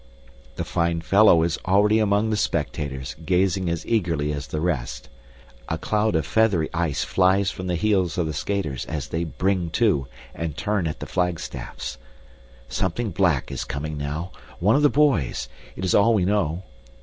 The 0.55 0.63
fine 0.63 1.01
fellow 1.01 1.43
is 1.43 1.59
already 1.63 1.99
among 1.99 2.31
the 2.31 2.35
spectators, 2.35 3.15
gazing 3.23 3.69
as 3.69 3.85
eagerly 3.85 4.33
as 4.33 4.47
the 4.47 4.59
rest. 4.59 5.09
A 5.69 5.77
cloud 5.77 6.15
of 6.15 6.25
feathery 6.25 6.71
ice 6.73 7.03
flies 7.03 7.51
from 7.51 7.67
the 7.67 7.75
heels 7.75 8.17
of 8.17 8.25
the 8.25 8.33
skaters 8.33 8.83
as 8.85 9.09
they 9.09 9.23
"bring 9.25 9.69
to" 9.77 10.07
and 10.33 10.57
turn 10.57 10.87
at 10.87 11.01
the 11.01 11.05
flagstaffs. 11.05 11.99
Something 12.67 13.11
black 13.11 13.51
is 13.51 13.63
coming 13.63 13.95
now, 13.95 14.31
one 14.57 14.75
of 14.75 14.81
the 14.81 14.89
boys 14.89 15.47
it 15.75 15.85
is 15.85 15.93
all 15.93 16.15
we 16.15 16.25
know. 16.25 16.63